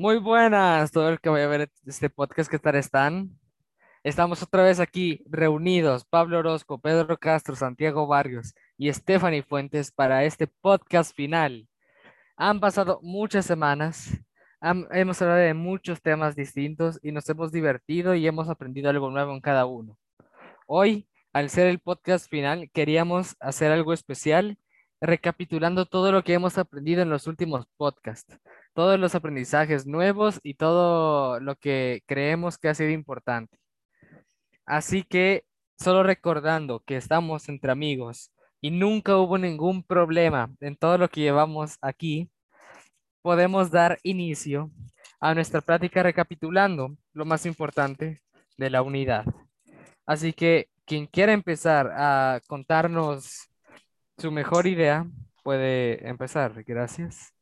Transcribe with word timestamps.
Muy 0.00 0.18
buenas, 0.18 0.92
todo 0.92 1.08
el 1.08 1.18
que 1.18 1.28
vaya 1.28 1.46
a 1.46 1.48
ver 1.48 1.72
este 1.84 2.08
podcast, 2.08 2.48
¿qué 2.48 2.60
tal 2.60 2.76
están? 2.76 3.36
Estamos 4.04 4.40
otra 4.44 4.62
vez 4.62 4.78
aquí 4.78 5.24
reunidos, 5.28 6.04
Pablo 6.04 6.38
Orozco, 6.38 6.80
Pedro 6.80 7.18
Castro, 7.18 7.56
Santiago 7.56 8.06
Barrios 8.06 8.54
y 8.76 8.92
Stephanie 8.92 9.42
Fuentes 9.42 9.90
para 9.90 10.22
este 10.22 10.46
podcast 10.46 11.12
final. 11.16 11.66
Han 12.36 12.60
pasado 12.60 13.00
muchas 13.02 13.44
semanas, 13.44 14.16
hemos 14.62 15.20
hablado 15.20 15.40
de 15.40 15.54
muchos 15.54 16.00
temas 16.00 16.36
distintos 16.36 17.00
y 17.02 17.10
nos 17.10 17.28
hemos 17.28 17.50
divertido 17.50 18.14
y 18.14 18.24
hemos 18.24 18.48
aprendido 18.48 18.90
algo 18.90 19.10
nuevo 19.10 19.32
en 19.32 19.40
cada 19.40 19.66
uno. 19.66 19.98
Hoy, 20.68 21.08
al 21.32 21.50
ser 21.50 21.66
el 21.66 21.80
podcast 21.80 22.30
final, 22.30 22.70
queríamos 22.72 23.34
hacer 23.40 23.72
algo 23.72 23.92
especial, 23.92 24.58
recapitulando 25.00 25.86
todo 25.86 26.12
lo 26.12 26.22
que 26.24 26.34
hemos 26.34 26.58
aprendido 26.58 27.02
en 27.02 27.10
los 27.10 27.26
últimos 27.26 27.66
podcasts, 27.76 28.36
todos 28.74 28.98
los 28.98 29.14
aprendizajes 29.14 29.86
nuevos 29.86 30.40
y 30.42 30.54
todo 30.54 31.40
lo 31.40 31.56
que 31.56 32.02
creemos 32.06 32.58
que 32.58 32.68
ha 32.68 32.74
sido 32.74 32.90
importante. 32.90 33.58
Así 34.66 35.02
que, 35.04 35.44
solo 35.78 36.02
recordando 36.02 36.80
que 36.80 36.96
estamos 36.96 37.48
entre 37.48 37.72
amigos 37.72 38.32
y 38.60 38.70
nunca 38.70 39.16
hubo 39.16 39.38
ningún 39.38 39.82
problema 39.82 40.50
en 40.60 40.76
todo 40.76 40.98
lo 40.98 41.08
que 41.08 41.20
llevamos 41.20 41.76
aquí, 41.80 42.30
podemos 43.22 43.70
dar 43.70 43.98
inicio 44.02 44.70
a 45.20 45.34
nuestra 45.34 45.60
práctica 45.60 46.02
recapitulando 46.02 46.96
lo 47.12 47.24
más 47.24 47.46
importante 47.46 48.22
de 48.56 48.70
la 48.70 48.82
unidad. 48.82 49.24
Así 50.06 50.32
que 50.32 50.68
quien 50.84 51.06
quiera 51.06 51.32
empezar 51.32 51.92
a 51.94 52.40
contarnos 52.46 53.47
su 54.18 54.30
mejor 54.30 54.66
idea, 54.66 55.06
puede 55.42 56.06
empezar. 56.08 56.64
Gracias. 56.64 57.32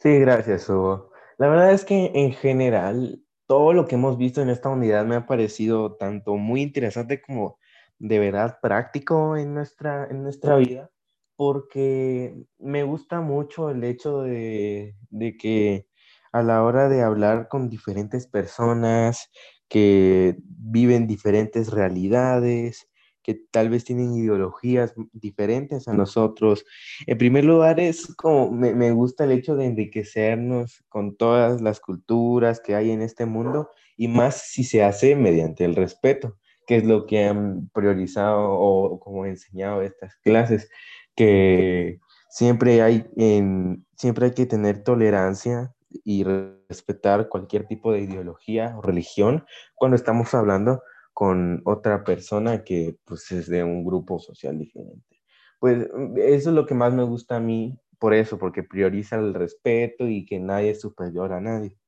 Sí, 0.00 0.18
gracias, 0.18 0.68
Hugo. 0.68 1.12
La 1.38 1.48
verdad 1.48 1.72
es 1.72 1.84
que 1.84 2.10
en 2.14 2.32
general 2.32 3.22
todo 3.46 3.72
lo 3.72 3.86
que 3.86 3.94
hemos 3.96 4.16
visto 4.16 4.40
en 4.40 4.50
esta 4.50 4.68
unidad 4.68 5.04
me 5.04 5.16
ha 5.16 5.26
parecido 5.26 5.96
tanto 5.96 6.36
muy 6.36 6.62
interesante 6.62 7.20
como 7.20 7.58
de 7.98 8.18
verdad 8.18 8.58
práctico 8.60 9.36
en 9.36 9.54
nuestra, 9.54 10.06
en 10.10 10.22
nuestra 10.22 10.56
vida, 10.56 10.90
porque 11.36 12.34
me 12.58 12.82
gusta 12.82 13.20
mucho 13.20 13.70
el 13.70 13.84
hecho 13.84 14.22
de, 14.22 14.96
de 15.10 15.36
que 15.36 15.86
a 16.32 16.42
la 16.42 16.64
hora 16.64 16.88
de 16.88 17.02
hablar 17.02 17.48
con 17.48 17.68
diferentes 17.68 18.26
personas 18.26 19.30
que 19.68 20.36
viven 20.46 21.06
diferentes 21.06 21.70
realidades, 21.70 22.88
que 23.24 23.34
tal 23.50 23.70
vez 23.70 23.84
tienen 23.84 24.14
ideologías 24.14 24.94
diferentes 25.12 25.88
a 25.88 25.94
nosotros, 25.94 26.64
en 27.06 27.18
primer 27.18 27.44
lugar, 27.44 27.80
es 27.80 28.14
como 28.14 28.52
me, 28.52 28.74
me 28.74 28.92
gusta 28.92 29.24
el 29.24 29.32
hecho 29.32 29.56
de 29.56 29.64
enriquecernos 29.64 30.84
con 30.90 31.16
todas 31.16 31.62
las 31.62 31.80
culturas 31.80 32.60
que 32.60 32.74
hay 32.74 32.90
en 32.90 33.00
este 33.00 33.24
mundo 33.24 33.70
y 33.96 34.08
más 34.08 34.36
si 34.36 34.62
se 34.62 34.84
hace 34.84 35.16
mediante 35.16 35.64
el 35.64 35.74
respeto, 35.74 36.36
que 36.66 36.76
es 36.76 36.84
lo 36.84 37.06
que 37.06 37.24
han 37.24 37.70
priorizado 37.70 38.52
o 38.52 39.00
como 39.00 39.24
he 39.24 39.30
enseñado 39.30 39.80
estas 39.80 40.16
clases, 40.16 40.68
que 41.16 42.00
siempre 42.28 42.82
hay, 42.82 43.06
en, 43.16 43.86
siempre 43.96 44.26
hay 44.26 44.32
que 44.32 44.46
tener 44.46 44.82
tolerancia 44.82 45.72
y 46.04 46.24
respetar 46.24 47.28
cualquier 47.28 47.66
tipo 47.66 47.92
de 47.92 48.00
ideología 48.00 48.74
o 48.76 48.82
religión 48.82 49.46
cuando 49.74 49.96
estamos 49.96 50.34
hablando 50.34 50.82
con 51.14 51.62
otra 51.64 52.04
persona 52.04 52.62
que 52.64 52.98
pues 53.04 53.30
es 53.32 53.48
de 53.48 53.64
un 53.64 53.84
grupo 53.84 54.18
social 54.18 54.58
diferente. 54.58 55.22
Pues 55.60 55.88
eso 56.16 56.50
es 56.50 56.54
lo 56.54 56.66
que 56.66 56.74
más 56.74 56.92
me 56.92 57.04
gusta 57.04 57.36
a 57.36 57.40
mí, 57.40 57.78
por 57.98 58.12
eso, 58.12 58.38
porque 58.38 58.62
prioriza 58.62 59.16
el 59.16 59.32
respeto 59.32 60.06
y 60.06 60.26
que 60.26 60.38
nadie 60.38 60.70
es 60.70 60.80
superior 60.80 61.32
a 61.32 61.40
nadie. 61.40 61.78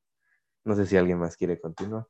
No 0.64 0.74
sé 0.74 0.86
si 0.86 0.96
alguien 0.96 1.18
más 1.18 1.36
quiere 1.36 1.60
continuar. 1.60 2.06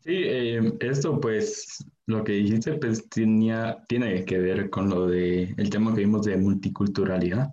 Sí, 0.00 0.14
eh, 0.14 0.60
esto 0.80 1.18
pues 1.20 1.84
lo 2.06 2.22
que 2.22 2.32
dijiste 2.32 2.74
pues 2.74 3.08
tenía, 3.08 3.82
tiene 3.88 4.24
que 4.24 4.38
ver 4.38 4.70
con 4.70 4.88
lo 4.90 5.06
de 5.06 5.54
el 5.56 5.70
tema 5.70 5.94
que 5.94 6.00
vimos 6.00 6.26
de 6.26 6.36
multiculturalidad, 6.36 7.48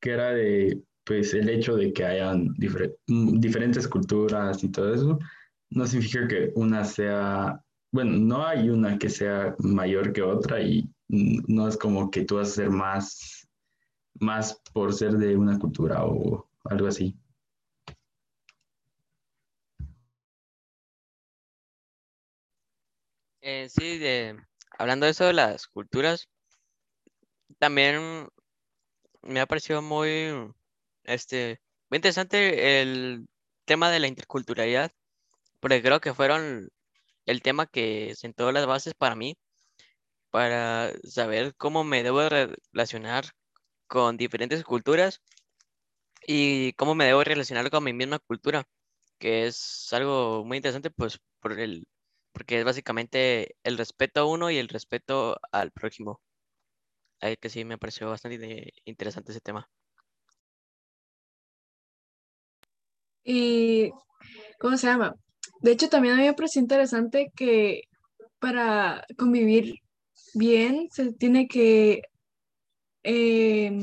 que 0.00 0.10
era 0.10 0.30
de 0.30 0.82
pues 1.04 1.32
el 1.32 1.48
hecho 1.48 1.76
de 1.76 1.92
que 1.92 2.04
hayan 2.04 2.52
difer 2.54 2.98
diferentes 3.06 3.88
culturas 3.88 4.62
y 4.62 4.70
todo 4.70 4.94
eso, 4.94 5.18
no 5.70 5.86
significa 5.86 6.28
que 6.28 6.52
una 6.54 6.84
sea, 6.84 7.58
bueno, 7.90 8.12
no 8.12 8.46
hay 8.46 8.68
una 8.68 8.98
que 8.98 9.08
sea 9.08 9.54
mayor 9.58 10.12
que 10.12 10.22
otra 10.22 10.60
y 10.60 10.90
no 11.08 11.68
es 11.68 11.76
como 11.76 12.10
que 12.10 12.24
tú 12.24 12.36
vas 12.36 12.50
a 12.50 12.54
ser 12.54 12.70
más, 12.70 13.48
más 14.14 14.60
por 14.72 14.92
ser 14.92 15.12
de 15.12 15.36
una 15.36 15.58
cultura 15.58 16.04
o 16.04 16.48
algo 16.64 16.86
así. 16.86 17.16
Eh, 23.40 23.68
sí, 23.70 23.98
de, 23.98 24.36
hablando 24.78 25.06
de 25.06 25.12
eso 25.12 25.24
de 25.24 25.32
las 25.32 25.66
culturas, 25.68 26.28
también 27.58 28.28
me 29.22 29.40
ha 29.40 29.46
parecido 29.46 29.80
muy, 29.80 30.52
este, 31.04 31.60
muy 31.88 31.96
interesante 31.96 32.82
el 32.82 33.26
tema 33.64 33.90
de 33.90 34.00
la 34.00 34.08
interculturalidad, 34.08 34.92
porque 35.60 35.82
creo 35.82 36.00
que 36.00 36.12
fueron 36.12 36.68
el 37.28 37.42
tema 37.42 37.66
que 37.66 38.14
sentó 38.16 38.52
las 38.52 38.66
bases 38.66 38.94
para 38.94 39.14
mí, 39.16 39.36
para 40.30 40.92
saber 41.04 41.54
cómo 41.56 41.84
me 41.84 42.02
debo 42.02 42.28
relacionar 42.28 43.26
con 43.88 44.16
diferentes 44.16 44.64
culturas 44.64 45.22
y 46.26 46.72
cómo 46.74 46.94
me 46.94 47.06
debo 47.06 47.24
relacionar 47.24 47.70
con 47.70 47.84
mi 47.84 47.92
misma 47.92 48.18
cultura, 48.20 48.64
que 49.18 49.46
es 49.46 49.88
algo 49.92 50.44
muy 50.44 50.58
interesante, 50.58 50.90
pues, 50.90 51.18
por 51.40 51.58
el, 51.60 51.86
porque 52.32 52.58
es 52.60 52.64
básicamente 52.64 53.56
el 53.64 53.78
respeto 53.78 54.20
a 54.20 54.26
uno 54.26 54.50
y 54.50 54.58
el 54.58 54.68
respeto 54.68 55.38
al 55.52 55.72
prójimo. 55.72 56.20
Ahí 57.20 57.36
que 57.36 57.48
sí 57.50 57.64
me 57.64 57.78
pareció 57.78 58.08
bastante 58.10 58.72
interesante 58.84 59.32
ese 59.32 59.40
tema. 59.40 59.68
Y, 63.24 63.90
¿cómo 64.60 64.76
se 64.76 64.86
llama? 64.88 65.14
De 65.60 65.72
hecho, 65.72 65.88
también 65.88 66.14
a 66.14 66.18
mí 66.18 66.24
me 66.24 66.34
parece 66.34 66.60
interesante 66.60 67.32
que 67.34 67.82
para 68.38 69.04
convivir 69.16 69.80
bien 70.34 70.88
se 70.92 71.12
tiene 71.12 71.48
que 71.48 72.02
eh, 73.02 73.78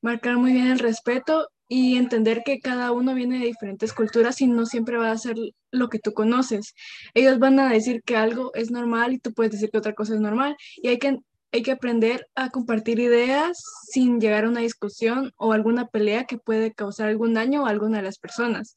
marcar 0.00 0.36
muy 0.36 0.52
bien 0.52 0.68
el 0.68 0.78
respeto 0.78 1.48
y 1.68 1.96
entender 1.96 2.42
que 2.44 2.60
cada 2.60 2.92
uno 2.92 3.14
viene 3.14 3.38
de 3.38 3.46
diferentes 3.46 3.92
culturas 3.92 4.40
y 4.40 4.46
no 4.46 4.64
siempre 4.64 4.96
va 4.96 5.10
a 5.10 5.18
ser 5.18 5.36
lo 5.70 5.88
que 5.88 5.98
tú 5.98 6.12
conoces. 6.12 6.74
Ellos 7.14 7.38
van 7.38 7.60
a 7.60 7.70
decir 7.70 8.02
que 8.02 8.16
algo 8.16 8.52
es 8.54 8.70
normal 8.70 9.12
y 9.12 9.18
tú 9.18 9.34
puedes 9.34 9.52
decir 9.52 9.70
que 9.70 9.78
otra 9.78 9.94
cosa 9.94 10.14
es 10.14 10.20
normal 10.20 10.56
y 10.76 10.88
hay 10.88 10.98
que, 10.98 11.18
hay 11.52 11.62
que 11.62 11.72
aprender 11.72 12.26
a 12.34 12.48
compartir 12.50 13.00
ideas 13.00 13.62
sin 13.90 14.18
llegar 14.18 14.44
a 14.44 14.48
una 14.48 14.60
discusión 14.60 15.32
o 15.36 15.52
alguna 15.52 15.88
pelea 15.88 16.24
que 16.24 16.38
puede 16.38 16.72
causar 16.72 17.08
algún 17.08 17.34
daño 17.34 17.66
a 17.66 17.70
alguna 17.70 17.98
de 17.98 18.04
las 18.04 18.18
personas. 18.18 18.74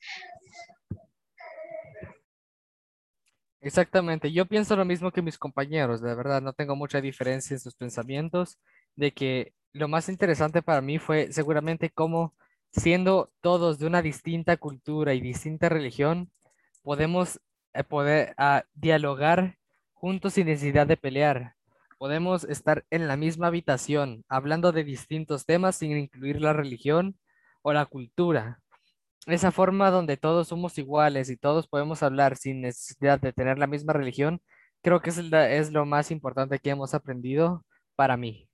Exactamente, 3.64 4.32
yo 4.32 4.48
pienso 4.48 4.76
lo 4.76 4.86
mismo 4.86 5.12
que 5.12 5.22
mis 5.22 5.38
compañeros, 5.38 6.02
de 6.02 6.16
verdad, 6.16 6.42
no 6.42 6.54
tengo 6.54 6.76
mucha 6.76 7.00
diferencia 7.00 7.54
en 7.54 7.60
sus 7.60 7.76
pensamientos, 7.76 8.58
de 8.96 9.14
que 9.14 9.54
lo 9.72 9.88
más 9.88 10.10
interesante 10.10 10.64
para 10.64 10.82
mí 10.82 10.98
fue 10.98 11.32
seguramente 11.32 11.92
cómo 11.92 12.34
siendo 12.72 13.32
todos 13.42 13.78
de 13.78 13.86
una 13.86 14.02
distinta 14.02 14.58
cultura 14.58 15.14
y 15.14 15.22
distinta 15.22 15.70
religión, 15.70 16.32
podemos 16.82 17.40
eh, 17.74 17.84
poder 17.84 18.34
ah, 18.38 18.64
dialogar 18.74 19.58
juntos 19.94 20.34
sin 20.34 20.48
necesidad 20.48 20.88
de 20.88 20.98
pelear. 20.98 21.56
Podemos 22.00 22.46
estar 22.46 22.84
en 22.90 23.08
la 23.08 23.16
misma 23.16 23.48
habitación 23.48 24.26
hablando 24.28 24.72
de 24.72 24.84
distintos 24.84 25.46
temas 25.46 25.76
sin 25.76 25.96
incluir 25.96 26.42
la 26.42 26.54
religión 26.54 27.16
o 27.62 27.74
la 27.74 27.86
cultura. 27.86 28.60
Esa 29.28 29.52
forma 29.52 29.92
donde 29.92 30.18
todos 30.18 30.48
somos 30.48 30.78
iguales 30.78 31.30
y 31.30 31.38
todos 31.38 31.68
podemos 31.68 32.02
hablar 32.04 32.38
sin 32.38 32.62
necesidad 32.62 33.20
de 33.20 33.34
tener 33.34 33.60
la 33.60 33.68
misma 33.68 33.94
religión, 33.94 34.42
creo 34.82 35.02
que 35.02 35.12
es, 35.12 35.20
es 35.20 35.72
lo 35.72 35.86
más 35.86 36.12
importante 36.12 36.60
que 36.60 36.72
hemos 36.72 36.94
aprendido 36.94 37.64
para 37.96 38.18
mí. 38.18 38.50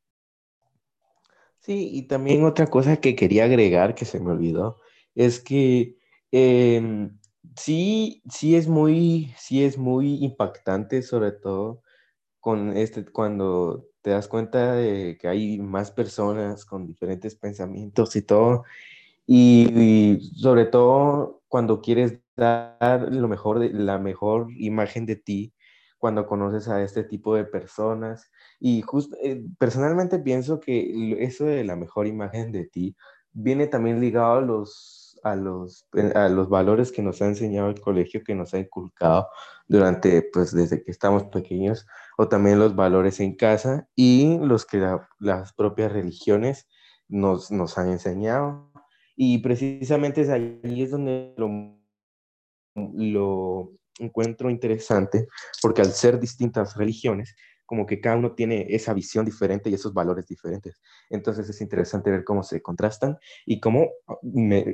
Sí, 1.59 1.89
y 1.93 2.03
también 2.03 2.43
otra 2.45 2.67
cosa 2.67 2.97
que 2.97 3.15
quería 3.15 3.45
agregar 3.45 3.95
que 3.95 4.05
se 4.05 4.19
me 4.19 4.31
olvidó 4.31 4.77
es 5.15 5.39
que 5.39 5.97
em, 6.31 7.17
sí, 7.55 8.21
sí 8.29 8.55
es 8.55 8.67
muy, 8.67 9.33
sí 9.37 9.63
es 9.63 9.77
muy 9.77 10.23
impactante, 10.23 11.01
sobre 11.01 11.31
todo 11.31 11.83
con 12.39 12.77
este, 12.77 13.05
cuando 13.05 13.87
te 14.01 14.11
das 14.11 14.27
cuenta 14.27 14.73
de 14.75 15.17
que 15.19 15.27
hay 15.27 15.59
más 15.59 15.91
personas 15.91 16.65
con 16.65 16.87
diferentes 16.87 17.35
pensamientos 17.35 18.15
y 18.15 18.21
todo, 18.21 18.63
y, 19.27 19.69
y 19.79 20.21
sobre 20.35 20.65
todo 20.65 21.43
cuando 21.47 21.81
quieres 21.81 22.19
dar 22.35 23.11
lo 23.11 23.27
mejor 23.27 23.59
de, 23.59 23.69
la 23.71 23.99
mejor 23.99 24.47
imagen 24.57 25.05
de 25.05 25.17
ti, 25.17 25.53
cuando 25.97 26.27
conoces 26.27 26.67
a 26.67 26.81
este 26.83 27.03
tipo 27.03 27.35
de 27.35 27.45
personas. 27.45 28.29
Y 28.59 28.81
justo, 28.81 29.17
eh, 29.21 29.43
personalmente 29.57 30.19
pienso 30.19 30.59
que 30.59 31.15
eso 31.19 31.45
de 31.45 31.63
la 31.63 31.75
mejor 31.75 32.07
imagen 32.07 32.51
de 32.51 32.65
ti 32.65 32.95
viene 33.31 33.67
también 33.67 33.99
ligado 33.99 34.37
a 34.37 34.41
los, 34.41 35.19
a, 35.23 35.35
los, 35.35 35.87
eh, 35.93 36.11
a 36.15 36.29
los 36.29 36.49
valores 36.49 36.91
que 36.91 37.01
nos 37.01 37.21
ha 37.21 37.25
enseñado 37.27 37.69
el 37.69 37.81
colegio, 37.81 38.23
que 38.23 38.35
nos 38.35 38.53
ha 38.53 38.59
inculcado 38.59 39.27
durante, 39.67 40.21
pues 40.21 40.53
desde 40.53 40.83
que 40.83 40.91
estamos 40.91 41.23
pequeños, 41.25 41.85
o 42.17 42.27
también 42.27 42.59
los 42.59 42.75
valores 42.75 43.19
en 43.19 43.35
casa 43.35 43.87
y 43.95 44.37
los 44.39 44.65
que 44.65 44.97
las 45.19 45.53
propias 45.53 45.91
religiones 45.91 46.67
nos, 47.09 47.51
nos 47.51 47.77
han 47.77 47.89
enseñado. 47.89 48.66
Y 49.19 49.39
precisamente 49.39 50.21
es 50.21 50.29
ahí 50.29 50.61
es 50.63 50.91
donde 50.91 51.33
lo, 52.75 53.73
encuentro 53.99 54.51
interesante, 54.51 55.27
porque 55.59 55.81
al 55.81 55.91
ser 55.91 56.19
distintas 56.19 56.77
religiones, 56.77 57.35
como 57.65 57.87
que 57.87 57.99
cada 57.99 58.15
uno 58.15 58.33
tiene 58.35 58.67
esa 58.69 58.93
visión 58.93 59.25
diferente 59.25 59.71
y 59.71 59.73
esos 59.73 59.91
valores 59.91 60.27
diferentes. 60.27 60.79
Entonces 61.09 61.49
es 61.49 61.59
interesante 61.61 62.11
ver 62.11 62.23
cómo 62.23 62.43
se 62.43 62.61
contrastan 62.61 63.17
y 63.45 63.59
cómo, 63.59 63.89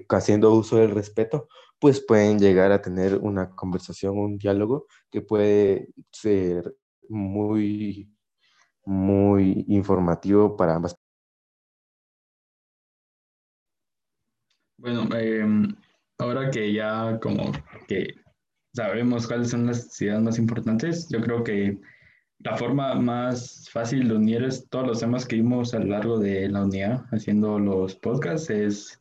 haciendo 0.09 0.53
uso 0.53 0.75
del 0.75 0.91
respeto, 0.91 1.47
pues 1.79 2.01
pueden 2.05 2.37
llegar 2.37 2.73
a 2.73 2.81
tener 2.81 3.17
una 3.17 3.49
conversación, 3.55 4.17
un 4.17 4.37
diálogo 4.37 4.87
que 5.09 5.21
puede 5.21 5.87
ser 6.11 6.75
muy, 7.07 8.13
muy 8.83 9.65
informativo 9.69 10.57
para 10.57 10.75
ambas. 10.75 10.97
Bueno, 14.83 15.07
em, 15.15 15.73
ahora 16.17 16.51
que 16.51 16.73
ya 16.73 17.17
como 17.21 17.53
que 17.87 18.15
sabemos 18.73 19.25
cuáles 19.27 19.51
son 19.51 19.65
las 19.65 20.01
ideas 20.01 20.21
más 20.21 20.37
importantes, 20.37 21.07
yo 21.07 21.21
creo 21.21 21.41
que 21.41 21.79
la 22.39 22.57
forma 22.57 22.93
más 22.95 23.69
fácil 23.71 24.09
de 24.09 24.15
unir 24.15 24.45
todos 24.69 24.85
los 24.85 24.99
temas 24.99 25.25
que 25.25 25.37
vimos 25.37 25.73
a 25.73 25.79
lo 25.79 25.85
largo 25.85 26.19
de 26.19 26.49
la 26.49 26.65
unidad 26.65 27.05
haciendo 27.13 27.59
los 27.59 27.95
podcasts 27.95 28.49
es 28.49 28.99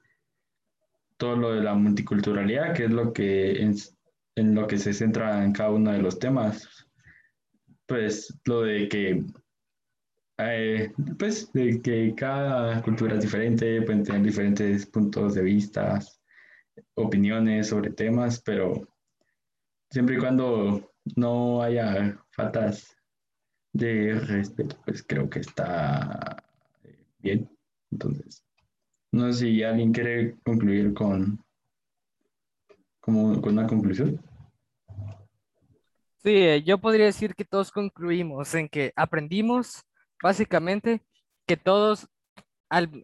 todo 1.17 1.35
lo 1.35 1.53
de 1.53 1.63
la 1.63 1.75
multiculturalidad, 1.75 2.75
que 2.75 2.85
es 2.85 2.91
lo 2.93 3.13
que 3.13 3.61
en, 3.61 3.75
en 4.37 4.55
lo 4.55 4.69
que 4.69 4.79
se 4.79 4.93
centra 4.93 5.43
en 5.43 5.53
cada 5.53 5.71
uno 5.71 5.91
de 5.91 5.99
los 5.99 6.17
temas. 6.21 6.87
Pues 7.87 8.33
lo 8.45 8.63
de 8.63 8.89
que 8.89 9.25
eh, 10.39 10.93
pues 11.19 11.53
de 11.53 11.81
que 11.81 12.15
cada 12.15 12.83
cultura 12.83 13.15
es 13.15 13.23
diferente, 13.23 13.83
pueden 13.83 14.03
tener 14.03 14.23
diferentes 14.23 14.87
puntos 14.87 15.35
de 15.35 15.43
vista, 15.43 15.99
opiniones 16.95 17.69
sobre 17.69 17.91
temas, 17.91 18.41
pero 18.41 18.89
siempre 19.91 20.17
y 20.17 20.19
cuando 20.19 20.93
no 21.17 21.63
haya 21.63 22.19
faltas 22.31 22.97
de 23.73 24.15
respeto, 24.15 24.77
pues 24.85 25.03
creo 25.03 25.29
que 25.29 25.41
está 25.41 26.43
eh, 26.85 27.05
bien. 27.19 27.51
Entonces, 27.91 28.45
no 29.13 29.33
sé 29.33 29.41
si 29.41 29.63
alguien 29.63 29.93
quiere 29.93 30.37
concluir 30.45 30.95
con, 30.95 31.45
como, 33.01 33.41
con 33.41 33.53
una 33.59 33.67
conclusión. 33.67 34.21
Sí, 36.23 36.37
eh, 36.37 36.63
yo 36.63 36.79
podría 36.79 37.07
decir 37.07 37.35
que 37.35 37.45
todos 37.45 37.71
concluimos 37.73 38.55
en 38.55 38.69
que 38.69 38.93
aprendimos 38.95 39.85
básicamente 40.23 41.03
que 41.47 41.57
todos, 41.57 42.09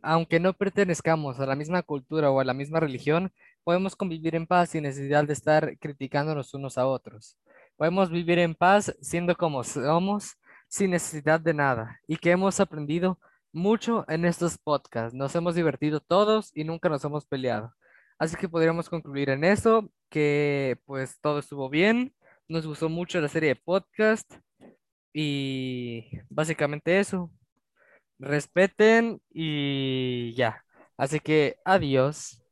aunque 0.03 0.41
no 0.41 0.55
pertenezcamos 0.55 1.41
a 1.41 1.47
la 1.47 1.57
misma 1.57 1.83
cultura 1.83 2.31
o 2.31 2.41
a 2.41 2.45
la 2.45 2.55
misma 2.55 2.81
religión, 2.81 3.33
podemos 3.65 3.97
convivir 3.97 4.35
en 4.35 4.47
paz 4.47 4.71
sin 4.71 4.85
necesidad 4.85 5.25
de 5.25 5.33
estar 5.35 5.77
criticándonos 5.79 6.55
unos 6.55 6.79
a 6.79 6.87
otros. 6.87 7.37
Podemos 7.77 8.11
vivir 8.11 8.39
en 8.39 8.55
paz 8.55 8.97
siendo 9.01 9.37
como 9.37 9.63
somos 9.65 10.37
sin 10.69 10.91
necesidad 10.93 11.41
de 11.41 11.55
nada 11.55 12.01
y 12.07 12.17
que 12.17 12.31
hemos 12.31 12.61
aprendido 12.61 13.19
mucho 13.53 14.05
en 14.09 14.25
estos 14.25 14.59
podcasts. 14.59 15.15
Nos 15.15 15.35
hemos 15.35 15.55
divertido 15.55 16.01
todos 16.01 16.51
y 16.55 16.65
nunca 16.65 16.89
nos 16.89 17.05
hemos 17.05 17.27
peleado. 17.27 17.75
Así 18.19 18.37
que 18.37 18.49
podríamos 18.49 18.89
concluir 18.89 19.31
en 19.31 19.45
eso, 19.45 19.91
que 20.11 20.79
pues 20.87 21.19
todo 21.21 21.39
estuvo 21.39 21.69
bien. 21.69 22.15
Nos 22.49 22.67
gustó 22.67 22.89
mucho 22.89 23.21
la 23.21 23.29
serie 23.29 23.51
de 23.51 23.57
podcast 23.57 24.33
y 25.13 26.11
básicamente 26.31 27.01
eso. 27.01 27.31
Respeten 28.19 29.21
y 29.31 30.35
ya. 30.35 30.65
Así 30.97 31.21
que 31.21 31.57
adiós. 31.65 32.43